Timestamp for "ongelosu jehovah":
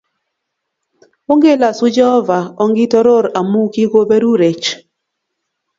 1.31-2.43